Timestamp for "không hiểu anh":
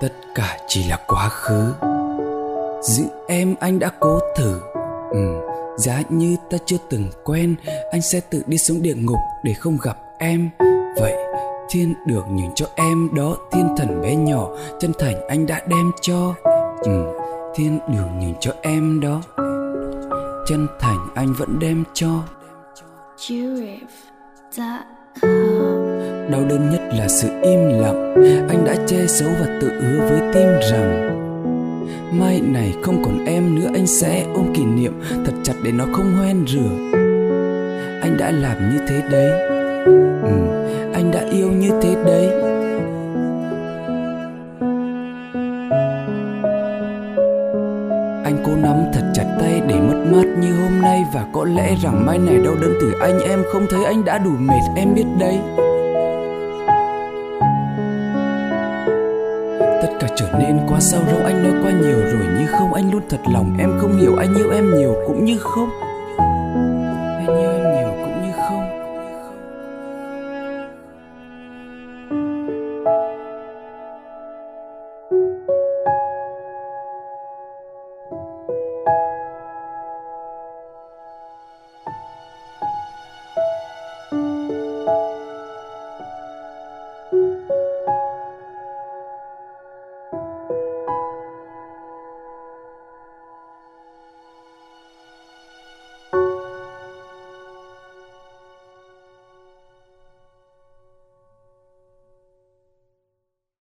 63.80-64.34